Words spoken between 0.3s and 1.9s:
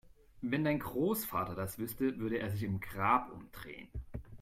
Wenn dein Großvater das